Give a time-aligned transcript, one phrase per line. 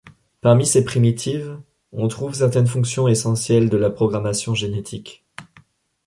[0.41, 1.59] Parmi ces primitives
[1.91, 5.27] on trouve certaines fonctions essentielles de la programmation génétique.